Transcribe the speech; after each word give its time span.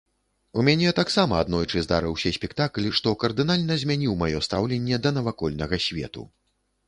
У 0.59 0.63
мяне 0.67 0.91
таксама 0.99 1.33
аднойчы 1.43 1.83
здарыўся 1.87 2.31
спектакль, 2.37 2.89
што 2.99 3.13
кардынальна 3.23 3.77
змяніў 3.83 4.17
маё 4.23 4.39
стаўленне 4.49 5.01
да 5.05 5.09
навакольнага 5.19 5.75
свету. 5.89 6.27